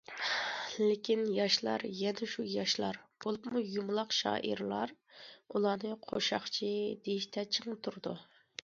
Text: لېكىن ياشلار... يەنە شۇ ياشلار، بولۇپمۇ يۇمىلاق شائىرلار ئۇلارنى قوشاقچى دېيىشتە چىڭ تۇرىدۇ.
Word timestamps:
لېكىن 0.75 1.19
ياشلار... 1.33 1.83
يەنە 1.97 2.29
شۇ 2.31 2.45
ياشلار، 2.53 2.99
بولۇپمۇ 3.27 3.63
يۇمىلاق 3.75 4.17
شائىرلار 4.21 4.95
ئۇلارنى 5.53 5.95
قوشاقچى 6.11 6.73
دېيىشتە 7.07 7.47
چىڭ 7.55 7.81
تۇرىدۇ. 7.85 8.19